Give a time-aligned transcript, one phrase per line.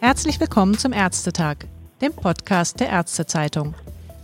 [0.00, 1.56] Herzlich willkommen zum Ärztetag,
[2.00, 3.74] dem Podcast der Ärztezeitung.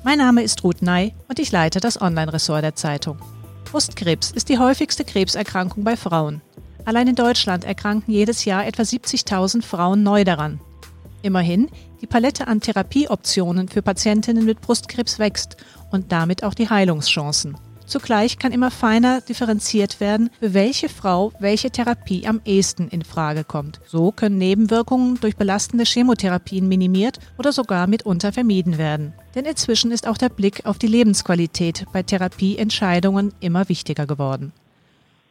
[0.05, 3.19] Mein Name ist Ruth Ney und ich leite das Online-Ressort der Zeitung.
[3.65, 6.41] Brustkrebs ist die häufigste Krebserkrankung bei Frauen.
[6.85, 10.61] Allein in Deutschland erkranken jedes Jahr etwa 70.000 Frauen neu daran.
[11.23, 11.69] Immerhin,
[12.01, 15.57] die Palette an Therapieoptionen für Patientinnen mit Brustkrebs wächst
[15.91, 17.57] und damit auch die Heilungschancen.
[17.89, 23.45] Zugleich kann immer feiner differenziert werden, für welche Frau welche Therapie am ehesten in Frage
[23.45, 23.81] kommt.
[23.87, 29.15] So können Nebenwirkungen durch belastende Chemotherapien minimiert oder sogar mitunter vermieden werden.
[29.35, 34.53] Denn inzwischen ist auch der Blick auf die Lebensqualität bei Therapieentscheidungen immer wichtiger geworden.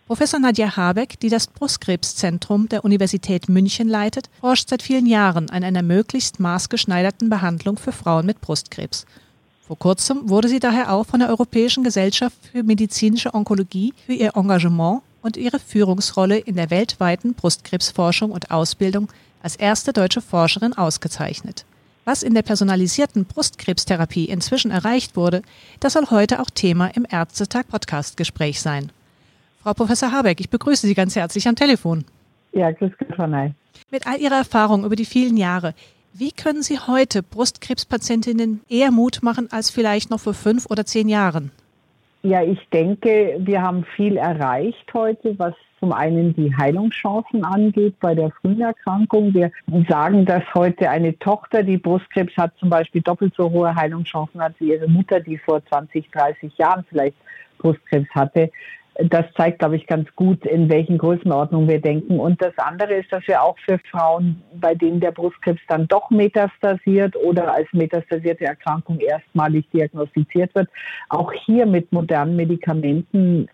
[0.08, 5.64] Professor Nadja Habeck, die das Brustkrebszentrum der Universität München leitet, forscht seit vielen Jahren an
[5.64, 9.06] einer möglichst maßgeschneiderten Behandlung für Frauen mit Brustkrebs.
[9.68, 14.32] Vor kurzem wurde sie daher auch von der Europäischen Gesellschaft für medizinische Onkologie für ihr
[14.36, 19.10] Engagement und ihre Führungsrolle in der weltweiten Brustkrebsforschung und Ausbildung
[19.44, 21.66] als erste deutsche Forscherin ausgezeichnet.
[22.06, 25.42] Was in der personalisierten Brustkrebstherapie inzwischen erreicht wurde,
[25.82, 28.90] das soll heute auch Thema im Ärztetag Podcast Gespräch sein.
[29.62, 32.06] Frau Professor Habeck, ich begrüße Sie ganz herzlich am Telefon.
[32.54, 33.54] Ja, grüß Gott, Frau Ney.
[33.92, 35.74] Mit all Ihrer Erfahrung über die vielen Jahre,
[36.14, 41.10] wie können Sie heute Brustkrebspatientinnen eher Mut machen als vielleicht noch vor fünf oder zehn
[41.10, 41.52] Jahren?
[42.24, 48.16] Ja, ich denke, wir haben viel erreicht heute, was zum einen die Heilungschancen angeht bei
[48.16, 49.34] der Früherkrankung.
[49.34, 49.52] Wir
[49.88, 54.60] sagen, dass heute eine Tochter, die Brustkrebs hat, zum Beispiel doppelt so hohe Heilungschancen als
[54.60, 57.16] ihre Mutter, die vor 20, 30 Jahren vielleicht
[57.60, 58.50] Brustkrebs hatte
[59.00, 62.20] das zeigt, glaube ich, ganz gut, in welchen Größenordnungen wir denken.
[62.20, 66.10] Und das andere ist, dass wir auch für Frauen, bei denen der Brustkrebs dann doch
[66.10, 70.70] metastasiert oder als metastasierte Erkrankung erstmalig diagnostiziert wird,
[71.10, 73.48] auch hier mit modernen Medikamenten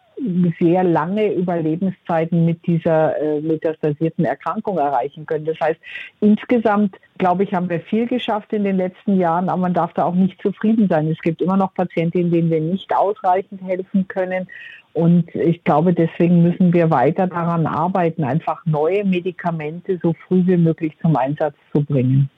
[0.60, 5.46] sehr lange Überlebenszeiten mit dieser äh, metastasierten Erkrankung erreichen können.
[5.46, 5.80] Das heißt,
[6.22, 10.06] insgesamt, glaube ich, haben wir viel geschafft in den letzten Jahren, aber man darf da
[10.06, 11.10] auch nicht zufrieden sein.
[11.10, 14.48] Es gibt immer noch Patientinnen, denen wir nicht ausreichend helfen können.
[14.94, 20.58] Und ich glaube, deswegen müssen wir weiter daran arbeiten, einfach neue Medikamente so früh wie
[20.58, 22.30] möglich zum Einsatz zu bringen.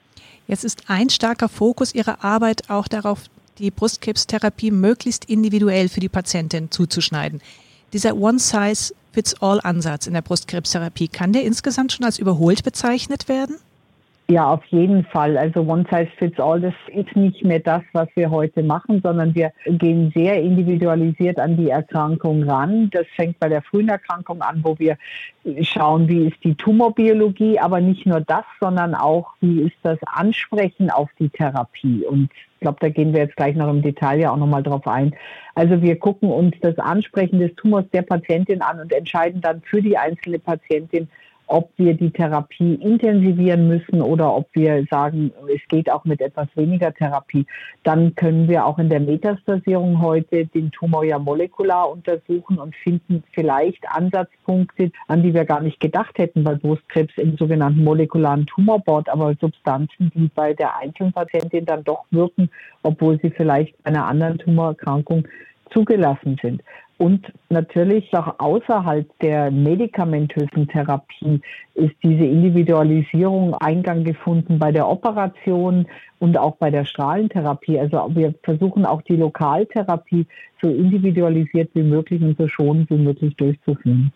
[0.46, 3.24] Jetzt ist ein starker Fokus Ihrer Arbeit auch darauf,
[3.58, 7.40] die Brustkrebstherapie möglichst individuell für die Patientin zuzuschneiden.
[7.92, 13.56] Dieser One-Size-Fits-All-Ansatz in der Brustkrebstherapie, kann der insgesamt schon als überholt bezeichnet werden?
[14.28, 15.38] Ja, auf jeden Fall.
[15.38, 19.36] Also One Size Fits All, das ist nicht mehr das, was wir heute machen, sondern
[19.36, 22.90] wir gehen sehr individualisiert an die Erkrankung ran.
[22.90, 24.98] Das fängt bei der frühen Erkrankung an, wo wir
[25.62, 30.90] schauen, wie ist die Tumorbiologie, aber nicht nur das, sondern auch, wie ist das Ansprechen
[30.90, 32.04] auf die Therapie.
[32.04, 34.88] Und ich glaube, da gehen wir jetzt gleich noch im Detail ja auch nochmal drauf
[34.88, 35.14] ein.
[35.54, 39.80] Also wir gucken uns das Ansprechen des Tumors der Patientin an und entscheiden dann für
[39.80, 41.08] die einzelne Patientin,
[41.46, 46.48] ob wir die Therapie intensivieren müssen oder ob wir sagen, es geht auch mit etwas
[46.54, 47.46] weniger Therapie,
[47.84, 53.22] dann können wir auch in der Metastasierung heute den Tumor ja molekular untersuchen und finden
[53.32, 59.08] vielleicht Ansatzpunkte, an die wir gar nicht gedacht hätten bei Brustkrebs im sogenannten molekularen Tumorboard,
[59.08, 62.50] aber Substanzen, die bei der einzelnen Patientin dann doch wirken,
[62.82, 65.26] obwohl sie vielleicht bei einer anderen Tumorerkrankung
[65.70, 66.62] zugelassen sind.
[66.98, 71.42] Und natürlich auch außerhalb der medikamentösen Therapie
[71.74, 75.86] ist diese Individualisierung Eingang gefunden bei der Operation
[76.20, 77.78] und auch bei der Strahlentherapie.
[77.78, 80.26] Also wir versuchen auch die Lokaltherapie
[80.62, 84.10] so individualisiert wie möglich und so schonend wie möglich durchzuführen.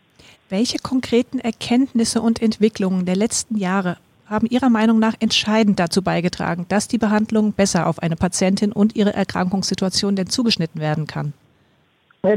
[0.49, 6.65] Welche konkreten Erkenntnisse und Entwicklungen der letzten Jahre haben Ihrer Meinung nach entscheidend dazu beigetragen,
[6.69, 11.35] dass die Behandlung besser auf eine Patientin und ihre Erkrankungssituation denn zugeschnitten werden kann?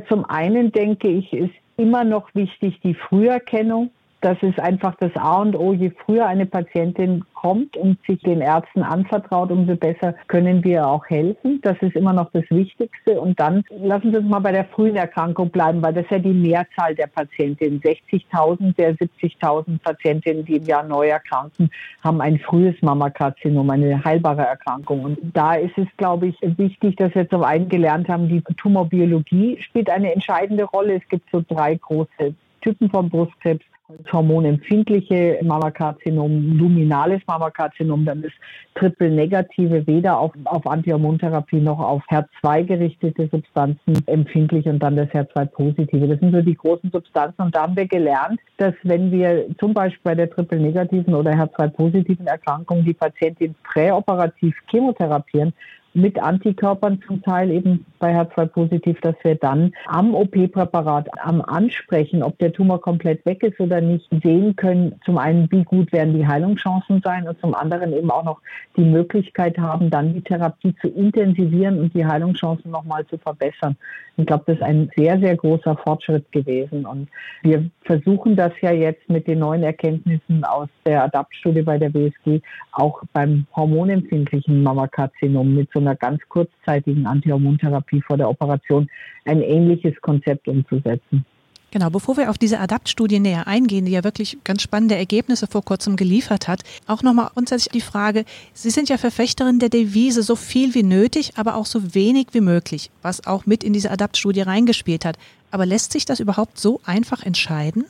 [0.07, 3.91] Zum einen denke ich, ist immer noch wichtig die Früherkennung.
[4.23, 5.73] Das ist einfach das A und O.
[5.73, 11.05] Je früher eine Patientin kommt und sich den Ärzten anvertraut, umso besser können wir auch
[11.07, 11.59] helfen.
[11.61, 13.19] Das ist immer noch das Wichtigste.
[13.19, 16.31] Und dann lassen Sie uns mal bei der frühen Erkrankung bleiben, weil das ja die
[16.31, 17.81] Mehrzahl der Patientinnen.
[17.81, 21.69] 60.000 der 70.000 Patientinnen, die im Jahr neu erkranken,
[22.01, 25.03] haben ein frühes Mammakarzinom, eine heilbare Erkrankung.
[25.03, 29.61] Und da ist es, glaube ich, wichtig, dass wir zum einen gelernt haben, die Tumorbiologie
[29.61, 30.95] spielt eine entscheidende Rolle.
[30.95, 33.65] Es gibt so drei große Typen von Brustkrebs
[34.11, 38.33] hormonempfindliche Mammakarzinom, luminales Mammakarzinom, dann ist
[38.75, 46.07] triple-negative weder auf, auf Antihormontherapie noch auf HER2 gerichtete Substanzen empfindlich und dann das HER2-positive.
[46.07, 49.73] Das sind so die großen Substanzen und da haben wir gelernt, dass wenn wir zum
[49.73, 55.53] Beispiel bei der triple-negativen oder HER2-positiven Erkrankung die Patientin präoperativ chemotherapieren,
[55.93, 62.37] mit Antikörpern zum Teil eben bei HER2-positiv, dass wir dann am OP-Präparat, am Ansprechen, ob
[62.39, 66.27] der Tumor komplett weg ist oder nicht, sehen können, zum einen, wie gut werden die
[66.27, 68.41] Heilungschancen sein und zum anderen eben auch noch
[68.75, 73.77] die Möglichkeit haben, dann die Therapie zu intensivieren und die Heilungschancen nochmal zu verbessern.
[74.17, 76.85] Ich glaube, das ist ein sehr, sehr großer Fortschritt gewesen.
[76.85, 77.09] Und
[77.41, 82.41] wir versuchen das ja jetzt mit den neuen Erkenntnissen aus der ADAPT-Studie bei der WSG
[82.73, 88.89] auch beim hormonempfindlichen Mammakarzinom mit so einer ganz kurzzeitigen Antihormontherapie vor der Operation
[89.25, 91.25] ein ähnliches Konzept umzusetzen.
[91.73, 95.65] Genau, bevor wir auf diese ADAPT-Studie näher eingehen, die ja wirklich ganz spannende Ergebnisse vor
[95.65, 100.35] kurzem geliefert hat, auch nochmal grundsätzlich die Frage, Sie sind ja Verfechterin der Devise, so
[100.35, 104.41] viel wie nötig, aber auch so wenig wie möglich, was auch mit in diese ADAPT-Studie
[104.41, 105.17] reingespielt hat.
[105.49, 107.85] Aber lässt sich das überhaupt so einfach entscheiden?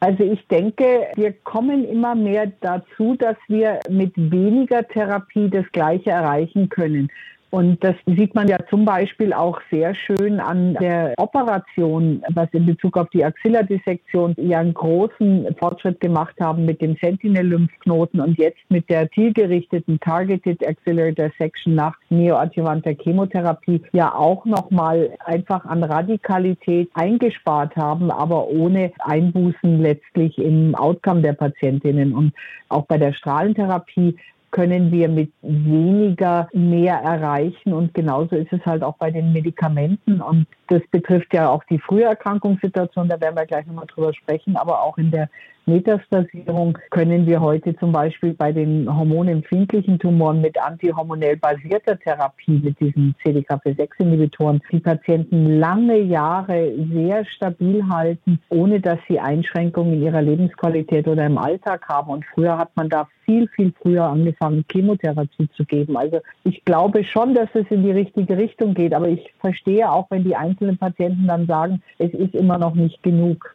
[0.00, 6.10] Also ich denke, wir kommen immer mehr dazu, dass wir mit weniger Therapie das Gleiche
[6.10, 7.10] erreichen können.
[7.50, 12.66] Und das sieht man ja zum Beispiel auch sehr schön an der Operation, was in
[12.66, 18.58] Bezug auf die Axillardissektion ja einen großen Fortschritt gemacht haben mit dem Sentinel-Lymphknoten und jetzt
[18.68, 26.90] mit der zielgerichteten Targeted Axillary Dissection nach neoadjuvanter Chemotherapie ja auch nochmal einfach an Radikalität
[26.92, 32.12] eingespart haben, aber ohne Einbußen letztlich im Outcome der Patientinnen.
[32.12, 32.34] Und
[32.68, 34.16] auch bei der Strahlentherapie
[34.50, 37.72] können wir mit weniger mehr erreichen.
[37.72, 40.20] Und genauso ist es halt auch bei den Medikamenten.
[40.20, 44.82] Und das betrifft ja auch die Früherkrankungssituation, da werden wir gleich nochmal drüber sprechen, aber
[44.82, 45.28] auch in der
[45.68, 52.80] Metastasierung können wir heute zum Beispiel bei den hormonempfindlichen Tumoren mit antihormonell basierter Therapie, mit
[52.80, 60.22] diesen CDKP6-Inhibitoren, die Patienten lange Jahre sehr stabil halten, ohne dass sie Einschränkungen in ihrer
[60.22, 62.10] Lebensqualität oder im Alltag haben.
[62.10, 65.98] Und früher hat man da viel, viel früher angefangen, Chemotherapie zu geben.
[65.98, 70.10] Also ich glaube schon, dass es in die richtige Richtung geht, aber ich verstehe auch,
[70.10, 73.54] wenn die einzelnen Patienten dann sagen, es ist immer noch nicht genug.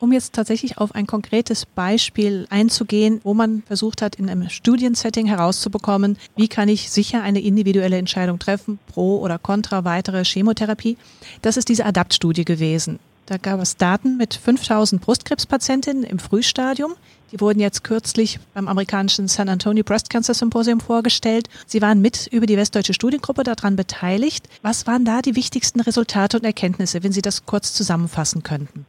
[0.00, 5.26] Um jetzt tatsächlich auf ein konkretes Beispiel einzugehen, wo man versucht hat, in einem Studiensetting
[5.26, 10.96] herauszubekommen, wie kann ich sicher eine individuelle Entscheidung treffen, pro oder contra weitere Chemotherapie.
[11.42, 12.98] Das ist diese ADAPT-Studie gewesen.
[13.26, 16.94] Da gab es Daten mit 5000 Brustkrebspatientinnen im Frühstadium.
[17.30, 21.50] Die wurden jetzt kürzlich beim amerikanischen San Antonio Breast Cancer Symposium vorgestellt.
[21.66, 24.48] Sie waren mit über die Westdeutsche Studiengruppe daran beteiligt.
[24.62, 28.86] Was waren da die wichtigsten Resultate und Erkenntnisse, wenn Sie das kurz zusammenfassen könnten?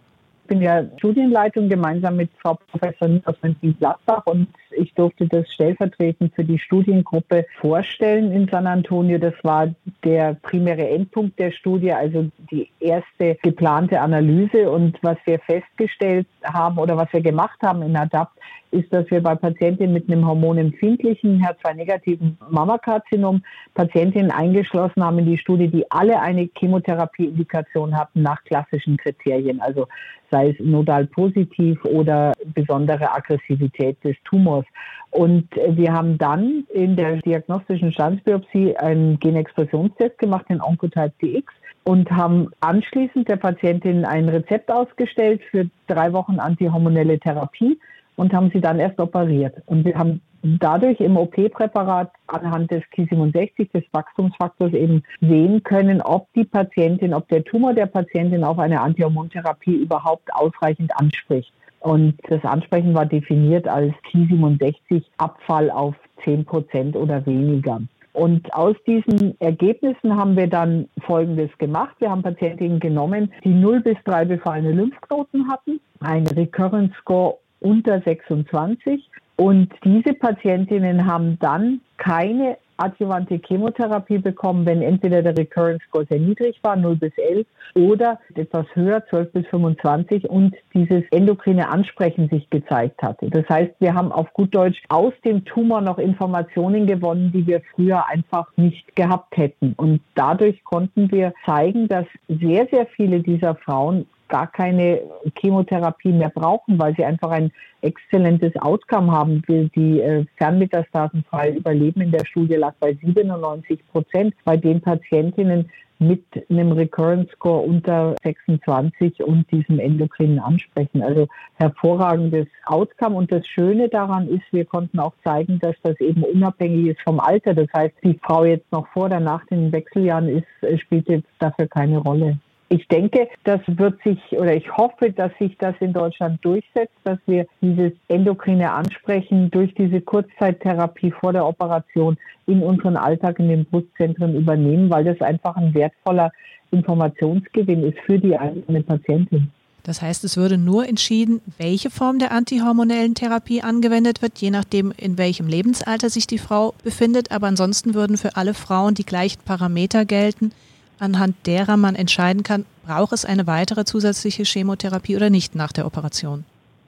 [0.52, 6.44] Bin ja Studienleitung gemeinsam mit Frau Professor Nikos Mönchengladbach und ich durfte das stellvertretend für
[6.44, 9.18] die Studiengruppe vorstellen in San Antonio.
[9.18, 14.70] Das war der primäre Endpunkt der Studie, also die erste geplante Analyse.
[14.70, 18.38] Und was wir festgestellt haben oder was wir gemacht haben in ADAPT,
[18.72, 23.44] ist, dass wir bei Patientinnen mit einem hormonempfindlichen, HER2-negativen Mammakarzinom
[23.74, 29.88] Patientinnen eingeschlossen haben in die Studie, die alle eine Chemotherapieindikation hatten nach klassischen Kriterien, also
[30.32, 34.66] sei es nodal positiv oder besondere Aggressivität des Tumors.
[35.10, 41.52] Und wir haben dann in der diagnostischen Standsbiopsie einen Genexpressionstest gemacht, den Oncotype DX,
[41.84, 47.80] und haben anschließend der Patientin ein Rezept ausgestellt für drei Wochen antihormonelle Therapie
[48.16, 49.56] und haben sie dann erst operiert.
[49.66, 56.32] Und wir haben dadurch im OP-Präparat anhand des Ki67, des Wachstumsfaktors, eben sehen können, ob
[56.34, 61.52] die Patientin, ob der Tumor der Patientin auf eine Antihormontherapie überhaupt ausreichend anspricht.
[61.80, 67.82] Und das Ansprechen war definiert als Ki67 Abfall auf 10 Prozent oder weniger.
[68.14, 71.96] Und aus diesen Ergebnissen haben wir dann Folgendes gemacht.
[72.00, 78.02] Wir haben Patientinnen genommen, die 0 bis 3 befallene Lymphknoten hatten, ein Recurrence Score unter
[78.02, 79.10] 26.
[79.38, 86.20] Und diese Patientinnen haben dann keine adjuvante Chemotherapie bekommen, wenn entweder der Recurrence Score sehr
[86.20, 92.30] niedrig war, 0 bis 11, oder etwas höher, 12 bis 25, und dieses endokrine Ansprechen
[92.30, 93.30] sich gezeigt hatte.
[93.30, 97.62] Das heißt, wir haben auf gut Deutsch aus dem Tumor noch Informationen gewonnen, die wir
[97.76, 99.74] früher einfach nicht gehabt hätten.
[99.78, 105.02] Und dadurch konnten wir zeigen, dass sehr, sehr viele dieser Frauen gar keine
[105.38, 109.44] Chemotherapie mehr brauchen, weil sie einfach ein exzellentes Outcome haben.
[109.48, 115.70] Die äh, fernmetastasenfreie Überleben in der Studie lag bei 97 Prozent bei den Patientinnen
[116.00, 121.04] mit einem Recurrence Score unter 26 und diesem endokrinen Ansprechen.
[121.04, 123.18] Also hervorragendes Outcome.
[123.18, 127.20] Und das Schöne daran ist, wir konnten auch zeigen, dass das eben unabhängig ist vom
[127.20, 127.54] Alter.
[127.54, 131.68] Das heißt, die Frau jetzt noch vor oder nach den Wechseljahren ist, spielt jetzt dafür
[131.68, 132.40] keine Rolle.
[132.74, 137.20] Ich denke, das wird sich oder ich hoffe, dass sich das in Deutschland durchsetzt, dass
[137.26, 143.66] wir dieses endokrine Ansprechen durch diese Kurzzeittherapie vor der Operation in unseren Alltag in den
[143.66, 146.32] Brustzentren übernehmen, weil das einfach ein wertvoller
[146.72, 149.52] Informationsgewinn ist für die einzelne Patientin.
[149.84, 154.94] Das heißt, es würde nur entschieden, welche Form der antihormonellen Therapie angewendet wird, je nachdem,
[154.96, 157.32] in welchem Lebensalter sich die Frau befindet.
[157.32, 160.54] Aber ansonsten würden für alle Frauen die gleichen Parameter gelten,
[161.02, 165.86] anhand derer man entscheiden kann, braucht es eine weitere zusätzliche Chemotherapie oder nicht nach der
[165.86, 166.46] Operation.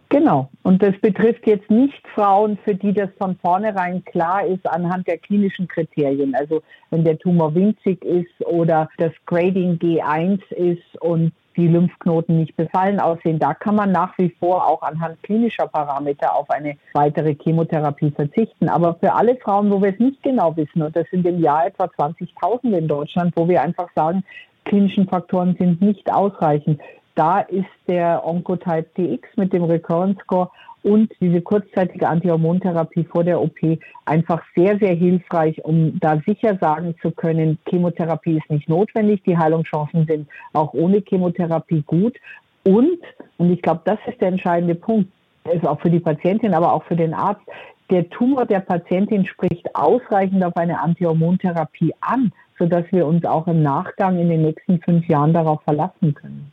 [0.09, 0.47] Genau.
[0.61, 5.17] Und das betrifft jetzt nicht Frauen, für die das von vornherein klar ist anhand der
[5.17, 6.35] klinischen Kriterien.
[6.35, 12.55] Also wenn der Tumor winzig ist oder das Grading G1 ist und die Lymphknoten nicht
[12.55, 13.39] befallen aussehen.
[13.39, 18.69] Da kann man nach wie vor auch anhand klinischer Parameter auf eine weitere Chemotherapie verzichten.
[18.69, 21.67] Aber für alle Frauen, wo wir es nicht genau wissen, und das sind im Jahr
[21.67, 24.23] etwa 20.000 in Deutschland, wo wir einfach sagen,
[24.65, 26.81] klinischen Faktoren sind nicht ausreichend,
[27.15, 30.49] da ist der Oncotype DX mit dem Recurrence Score
[30.83, 33.57] und diese kurzzeitige Antihormontherapie vor der OP
[34.05, 39.37] einfach sehr, sehr hilfreich, um da sicher sagen zu können, Chemotherapie ist nicht notwendig, die
[39.37, 42.17] Heilungschancen sind auch ohne Chemotherapie gut.
[42.65, 42.99] Und,
[43.37, 45.09] und ich glaube, das ist der entscheidende Punkt,
[45.51, 47.41] ist auch für die Patientin, aber auch für den Arzt,
[47.89, 53.61] der Tumor der Patientin spricht ausreichend auf eine Antihormontherapie an, sodass wir uns auch im
[53.61, 56.51] Nachgang in den nächsten fünf Jahren darauf verlassen können.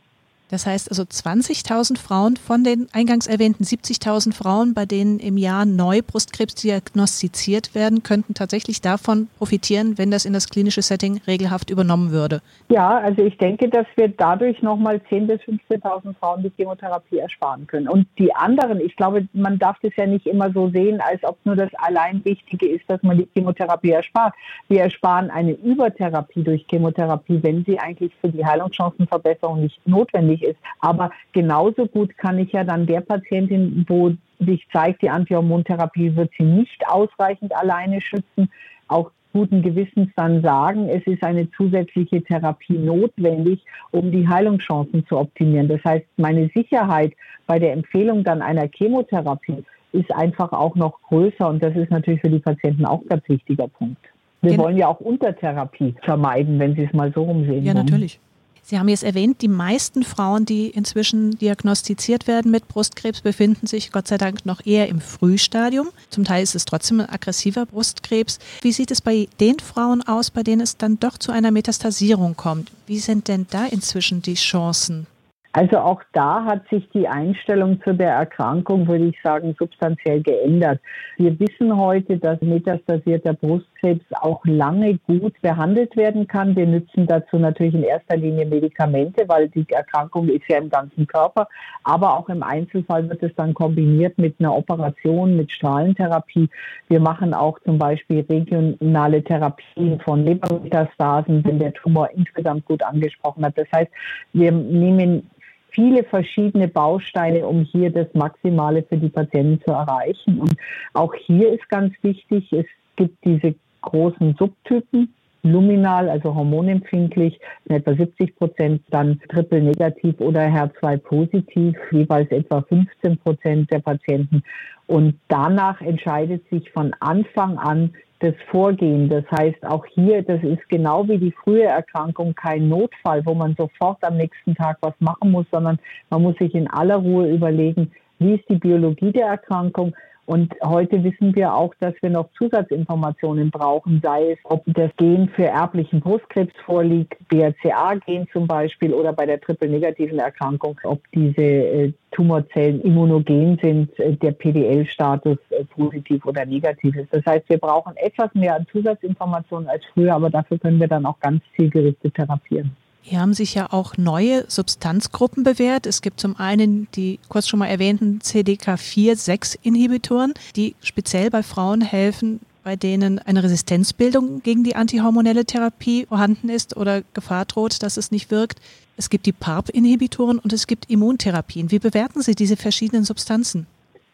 [0.51, 5.65] Das heißt also 20.000 Frauen von den eingangs erwähnten 70.000 Frauen, bei denen im Jahr
[5.65, 11.69] neu Brustkrebs diagnostiziert werden, könnten tatsächlich davon profitieren, wenn das in das klinische Setting regelhaft
[11.69, 12.41] übernommen würde.
[12.67, 17.65] Ja, also ich denke, dass wir dadurch nochmal 10.000 bis 15.000 Frauen die Chemotherapie ersparen
[17.65, 17.87] können.
[17.87, 21.37] Und die anderen, ich glaube, man darf das ja nicht immer so sehen, als ob
[21.45, 24.33] nur das allein Wichtige ist, dass man die Chemotherapie erspart.
[24.67, 30.43] Wir ersparen eine Übertherapie durch Chemotherapie, wenn sie eigentlich für die Heilungschancenverbesserung nicht notwendig notwendig
[30.43, 30.59] ist.
[30.79, 36.31] Aber genauso gut kann ich ja dann der Patientin, wo sich zeigt, die Antihormontherapie wird
[36.37, 38.49] sie nicht ausreichend alleine schützen,
[38.87, 45.17] auch guten Gewissens dann sagen, es ist eine zusätzliche Therapie notwendig, um die Heilungschancen zu
[45.17, 45.69] optimieren.
[45.69, 47.13] Das heißt, meine Sicherheit
[47.47, 52.21] bei der Empfehlung dann einer Chemotherapie ist einfach auch noch größer und das ist natürlich
[52.21, 54.01] für die Patienten auch ein ganz wichtiger Punkt.
[54.41, 57.63] Wir wollen ja auch Untertherapie vermeiden, wenn Sie es mal so rumsehen.
[57.63, 58.19] Ja, natürlich.
[58.63, 63.91] Sie haben jetzt erwähnt, die meisten Frauen, die inzwischen diagnostiziert werden mit Brustkrebs, befinden sich
[63.91, 65.89] Gott sei Dank noch eher im Frühstadium.
[66.09, 68.39] Zum Teil ist es trotzdem ein aggressiver Brustkrebs.
[68.61, 72.35] Wie sieht es bei den Frauen aus, bei denen es dann doch zu einer Metastasierung
[72.37, 72.71] kommt?
[72.87, 75.07] Wie sind denn da inzwischen die Chancen?
[75.53, 80.79] Also auch da hat sich die Einstellung zu der Erkrankung, würde ich sagen, substanziell geändert.
[81.17, 86.55] Wir wissen heute, dass metastasierter Brustkrebs auch lange gut behandelt werden kann.
[86.55, 91.05] Wir nutzen dazu natürlich in erster Linie Medikamente, weil die Erkrankung ist ja im ganzen
[91.05, 91.49] Körper.
[91.83, 96.47] Aber auch im Einzelfall wird es dann kombiniert mit einer Operation, mit Strahlentherapie.
[96.87, 103.43] Wir machen auch zum Beispiel regionale Therapien von Lebermetastasen, wenn der Tumor insgesamt gut angesprochen
[103.43, 103.57] hat.
[103.57, 103.91] Das heißt,
[104.31, 105.29] wir nehmen
[105.71, 110.39] viele verschiedene Bausteine, um hier das Maximale für die Patienten zu erreichen.
[110.39, 110.55] Und
[110.93, 115.13] auch hier ist ganz wichtig, es gibt diese großen Subtypen,
[115.43, 123.17] luminal, also hormonempfindlich, etwa 70 Prozent, dann triple negativ oder HER2 positiv, jeweils etwa 15
[123.17, 124.43] Prozent der Patienten.
[124.87, 129.09] Und danach entscheidet sich von Anfang an das Vorgehen.
[129.09, 133.55] Das heißt, auch hier, das ist genau wie die frühe Erkrankung kein Notfall, wo man
[133.55, 137.91] sofort am nächsten Tag was machen muss, sondern man muss sich in aller Ruhe überlegen,
[138.19, 139.95] wie ist die Biologie der Erkrankung,
[140.31, 145.27] und heute wissen wir auch, dass wir noch Zusatzinformationen brauchen, sei es, ob das Gen
[145.27, 151.93] für erblichen Brustkrebs vorliegt, BRCA-Gen zum Beispiel, oder bei der triple-negativen Erkrankung, ob diese äh,
[152.11, 157.13] Tumorzellen immunogen sind, äh, der PDL-Status äh, positiv oder negativ ist.
[157.13, 161.05] Das heißt, wir brauchen etwas mehr an Zusatzinformationen als früher, aber dafür können wir dann
[161.05, 162.71] auch ganz zielgerichtet therapieren.
[163.03, 165.87] Hier haben sich ja auch neue Substanzgruppen bewährt.
[165.87, 172.41] Es gibt zum einen die kurz schon mal erwähnten CDK4-6-Inhibitoren, die speziell bei Frauen helfen,
[172.63, 178.11] bei denen eine Resistenzbildung gegen die antihormonelle Therapie vorhanden ist oder Gefahr droht, dass es
[178.11, 178.59] nicht wirkt.
[178.97, 181.71] Es gibt die PARP-Inhibitoren und es gibt Immuntherapien.
[181.71, 183.65] Wie bewerten Sie diese verschiedenen Substanzen?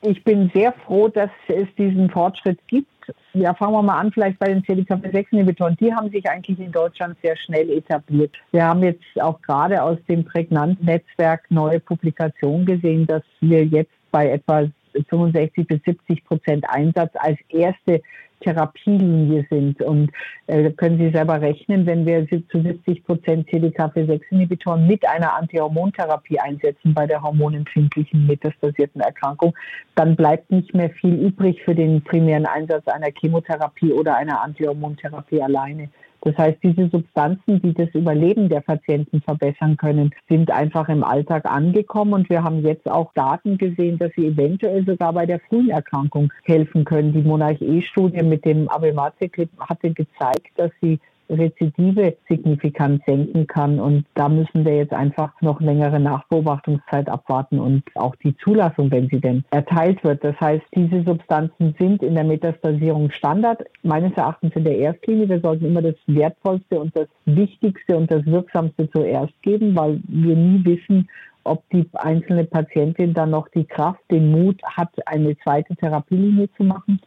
[0.01, 2.87] Ich bin sehr froh, dass es diesen Fortschritt gibt
[3.33, 5.77] ja, fangen wir mal an, vielleicht bei den CDKP6-Inhibitoren.
[5.79, 8.35] Die haben sich eigentlich in Deutschland sehr schnell etabliert.
[8.51, 14.31] Wir haben jetzt auch gerade aus dem Prägnant-Netzwerk neue Publikationen gesehen, dass wir jetzt bei
[14.31, 14.67] etwa
[15.09, 18.01] 65 bis 70 Prozent Einsatz als erste
[18.41, 19.81] Therapielinie sind.
[19.81, 20.11] Und
[20.47, 26.93] äh, können Sie selber rechnen, wenn wir zu 70 Prozent CDKP6-Inhibitoren mit einer Antihormontherapie einsetzen
[26.93, 29.55] bei der hormonempfindlichen metastasierten Erkrankung,
[29.95, 35.41] dann bleibt nicht mehr viel übrig für den primären Einsatz einer Chemotherapie oder einer Antihormontherapie
[35.41, 35.89] alleine.
[36.27, 41.45] Das heißt, diese Substanzen, die das Überleben der Patienten verbessern können, sind einfach im Alltag
[41.45, 45.69] angekommen und wir haben jetzt auch Daten gesehen, dass sie eventuell sogar bei der frühen
[45.69, 47.13] Erkrankung helfen können.
[47.13, 53.79] Die Monarch-E-Studie mit dem Abemaciclib hatte gezeigt, dass sie Rezidive signifikant senken kann.
[53.79, 59.09] Und da müssen wir jetzt einfach noch längere Nachbeobachtungszeit abwarten und auch die Zulassung, wenn
[59.09, 60.23] sie denn erteilt wird.
[60.23, 65.29] Das heißt, diese Substanzen sind in der Metastasierung Standard, meines Erachtens in der Erstlinie.
[65.29, 70.35] Wir sollten immer das Wertvollste und das Wichtigste und das Wirksamste zuerst geben, weil wir
[70.35, 71.07] nie wissen,
[71.47, 76.63] ob die einzelne Patientin dann noch die Kraft, den Mut hat, eine zweite Therapielinie zu
[76.63, 76.99] machen.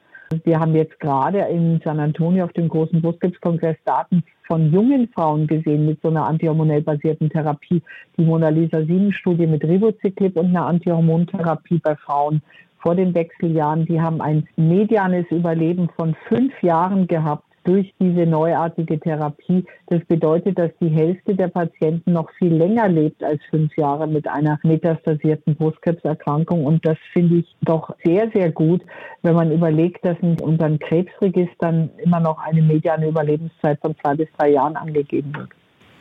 [0.44, 5.48] Wir haben jetzt gerade in San Antonio auf dem großen Brustkrebskongress Daten von jungen Frauen
[5.48, 7.82] gesehen mit so einer antihormonell basierten Therapie.
[8.16, 12.42] Die Mona Lisa 7-Studie mit Ribociclib und einer Antihormontherapie bei Frauen
[12.78, 13.86] vor den Wechseljahren.
[13.86, 19.64] Die haben ein medianes Überleben von fünf Jahren gehabt durch diese neuartige Therapie.
[19.86, 24.26] Das bedeutet, dass die Hälfte der Patienten noch viel länger lebt als fünf Jahre mit
[24.28, 26.64] einer metastasierten Brustkrebserkrankung.
[26.64, 28.82] Und das finde ich doch sehr, sehr gut,
[29.22, 34.28] wenn man überlegt, dass in unseren Krebsregistern immer noch eine mediane Überlebenszeit von zwei bis
[34.38, 35.50] drei Jahren angegeben wird.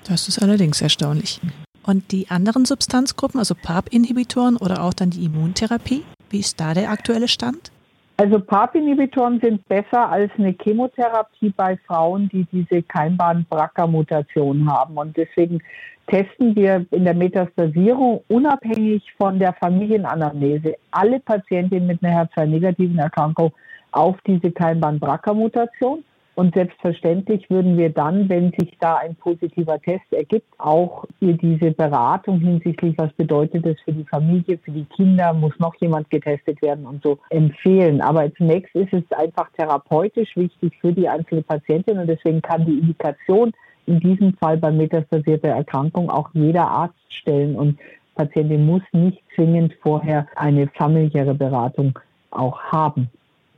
[0.08, 1.40] Das ist allerdings erstaunlich.
[1.86, 6.92] Und die anderen Substanzgruppen, also PARP-Inhibitoren oder auch dann die Immuntherapie, wie ist da der
[6.92, 7.72] aktuelle Stand?
[8.20, 14.98] Also PARP-Inhibitoren sind besser als eine Chemotherapie bei Frauen, die diese Keimbahn-BRCA-Mutation haben.
[14.98, 15.64] Und deswegen
[16.08, 23.54] testen wir in der Metastasierung unabhängig von der Familienanamnese alle Patientinnen mit einer HER2-negativen Erkrankung
[23.94, 26.04] auf diese Keimbahn-BRCA-Mutation.
[26.40, 31.72] Und selbstverständlich würden wir dann, wenn sich da ein positiver Test ergibt, auch ihr diese
[31.72, 36.62] Beratung hinsichtlich, was bedeutet das für die Familie, für die Kinder, muss noch jemand getestet
[36.62, 38.00] werden und so empfehlen.
[38.00, 42.80] Aber zunächst ist es einfach therapeutisch wichtig für die einzelne Patientin und deswegen kann die
[42.80, 43.52] Indikation
[43.86, 47.78] in diesem Fall bei metastasierter Erkrankung auch jeder Arzt stellen und
[48.16, 52.00] Patientin muss nicht zwingend vorher eine familiäre Beratung
[52.32, 53.10] auch haben.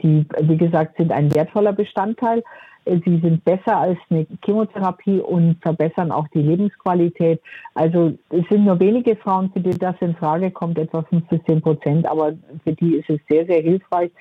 [0.01, 2.43] Die, wie gesagt, sind ein wertvoller Bestandteil.
[2.85, 7.41] Sie sind besser als eine Chemotherapie und verbessern auch die Lebensqualität.
[7.75, 11.43] Also es sind nur wenige Frauen, für die das in Frage kommt, etwa 5 bis
[11.43, 14.11] 10 Prozent, aber für die ist es sehr, sehr hilfreich.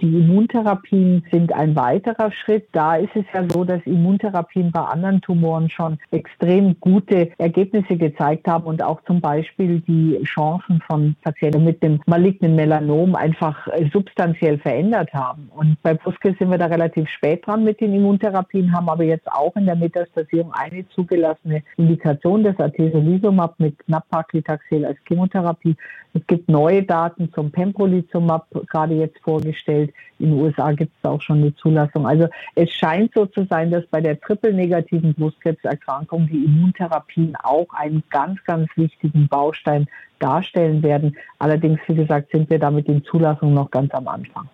[0.00, 2.68] Die Immuntherapien sind ein weiterer Schritt.
[2.72, 8.48] Da ist es ja so, dass Immuntherapien bei anderen Tumoren schon extrem gute Ergebnisse gezeigt
[8.48, 14.56] haben und auch zum Beispiel die Chancen von Patienten mit dem malignen Melanom einfach substanziell
[14.58, 15.50] verändert haben.
[15.54, 19.30] Und bei Brustkrebs sind wir da relativ spät dran mit den Immuntherapien, haben aber jetzt
[19.30, 25.76] auch in der Metastasierung eine zugelassene Indikation des Atezolizumab mit Nab-Paclitaxel als Chemotherapie.
[26.14, 29.89] Es gibt neue Daten zum Pembrolizumab gerade jetzt vorgestellt.
[30.18, 32.06] In den USA gibt es auch schon eine Zulassung.
[32.06, 38.02] Also es scheint so zu sein, dass bei der triple-negativen Brustkrebserkrankung die Immuntherapien auch einen
[38.10, 39.86] ganz, ganz wichtigen Baustein
[40.18, 41.16] darstellen werden.
[41.38, 44.48] Allerdings, wie gesagt, sind wir da mit den Zulassungen noch ganz am Anfang.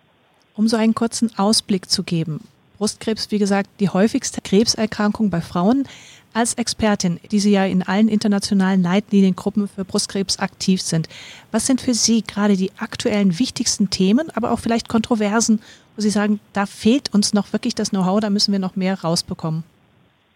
[0.55, 2.41] Um so einen kurzen Ausblick zu geben.
[2.77, 5.85] Brustkrebs, wie gesagt, die häufigste Krebserkrankung bei Frauen
[6.33, 11.09] als Expertin, die Sie ja in allen internationalen Leitliniengruppen für Brustkrebs aktiv sind,
[11.51, 15.61] was sind für Sie gerade die aktuellen wichtigsten Themen, aber auch vielleicht Kontroversen,
[15.95, 19.01] wo Sie sagen, da fehlt uns noch wirklich das Know-how, da müssen wir noch mehr
[19.01, 19.63] rausbekommen?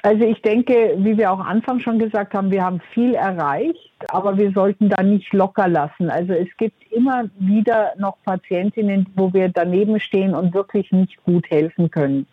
[0.04, 4.36] Also ich denke, wie wir auch Anfang schon gesagt haben, wir haben viel erreicht, aber
[4.38, 6.10] wir sollten da nicht locker lassen.
[6.10, 11.50] Also es gibt immer wieder noch Patientinnen, wo wir daneben stehen und wirklich nicht gut
[11.52, 12.26] helfen können.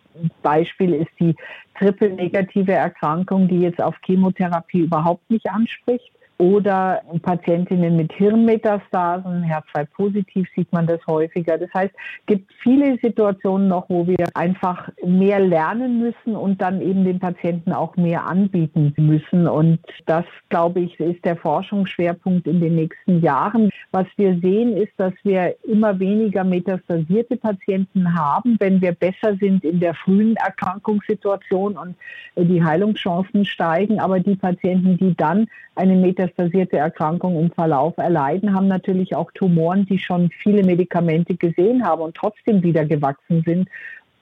[0.42, 1.37] Beispiel ist die
[1.78, 10.72] triple-negative Erkrankung, die jetzt auf Chemotherapie überhaupt nicht anspricht oder Patientinnen mit Hirnmetastasen, HER2-positiv sieht
[10.72, 11.59] man das häufiger.
[11.59, 16.81] Das heißt, es gibt viele Situationen noch, wo wir einfach mehr lernen müssen und dann
[16.81, 19.48] eben den Patienten auch mehr anbieten müssen.
[19.48, 23.70] Und das, glaube ich, ist der Forschungsschwerpunkt in den nächsten Jahren.
[23.90, 29.64] Was wir sehen, ist, dass wir immer weniger metastasierte Patienten haben, wenn wir besser sind
[29.64, 31.96] in der frühen Erkrankungssituation und
[32.37, 33.98] die Heilungschancen steigen.
[33.98, 35.96] Aber die Patienten, die dann eine
[36.28, 42.02] metastasierte Erkrankung im Verlauf erleiden, haben natürlich auch Tumoren, die schon viele Medikamente gesehen haben
[42.02, 43.68] und trotzdem wieder gewachsen sind.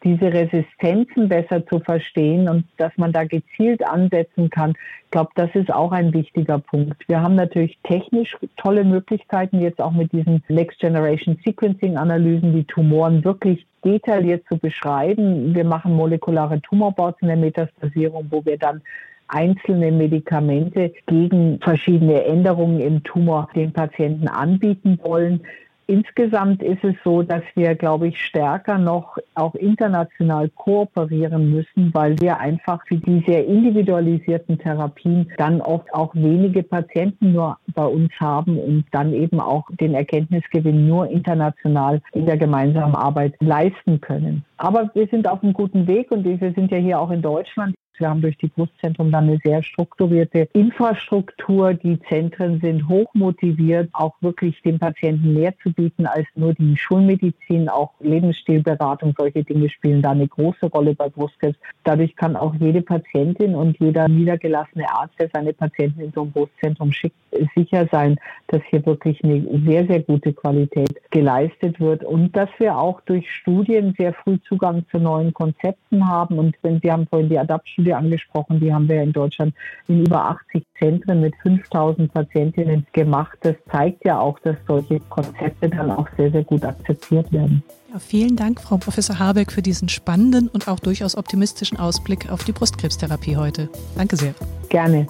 [0.05, 4.75] diese Resistenzen besser zu verstehen und dass man da gezielt ansetzen kann.
[5.05, 7.09] Ich glaube, das ist auch ein wichtiger Punkt.
[7.09, 12.65] Wir haben natürlich technisch tolle Möglichkeiten, jetzt auch mit diesen Next Generation Sequencing Analysen, die
[12.65, 15.55] Tumoren wirklich detailliert zu beschreiben.
[15.55, 18.83] Wir machen molekulare Tumorboards in der Metastasierung, wo wir dann
[19.29, 25.41] einzelne Medikamente gegen verschiedene Änderungen im Tumor den Patienten anbieten wollen.
[25.89, 32.19] Insgesamt ist es so, dass wir, glaube ich, stärker noch auch international kooperieren müssen, weil
[32.19, 38.11] wir einfach für die sehr individualisierten Therapien dann oft auch wenige Patienten nur bei uns
[38.19, 44.45] haben und dann eben auch den Erkenntnisgewinn nur international in der gemeinsamen Arbeit leisten können.
[44.57, 47.77] Aber wir sind auf einem guten Weg und wir sind ja hier auch in Deutschland
[47.99, 51.75] wir haben durch die Brustzentrum dann eine sehr strukturierte Infrastruktur.
[51.75, 57.69] Die Zentren sind hochmotiviert, auch wirklich dem Patienten mehr zu bieten als nur die Schulmedizin.
[57.69, 61.59] Auch Lebensstilberatung, solche Dinge spielen da eine große Rolle bei Brustkrebs.
[61.85, 66.33] Dadurch kann auch jede Patientin und jeder niedergelassene Arzt, der seine Patienten in so ein
[66.33, 67.17] Brustzentrum schickt,
[67.55, 72.77] sicher sein, dass hier wirklich eine sehr, sehr gute Qualität geleistet wird und dass wir
[72.77, 76.39] auch durch Studien sehr früh Zugang zu neuen Konzepten haben.
[76.39, 77.39] Und wenn Sie haben vorhin die
[77.87, 79.55] ADAPT-Studie angesprochen, die haben wir in Deutschland
[79.89, 83.39] in über 80 Zentren mit 5000 Patientinnen gemacht.
[83.43, 87.63] Das zeigt ja auch, dass solche Konzepte dann auch sehr, sehr gut akzeptiert werden.
[87.93, 92.45] Ja, vielen Dank, Frau Professor Habeck, für diesen spannenden und auch durchaus optimistischen Ausblick auf
[92.45, 93.69] die Brustkrebstherapie heute.
[93.97, 94.35] Danke sehr.
[94.69, 95.07] Gerne.